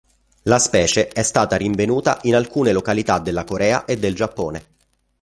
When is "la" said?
0.45-0.57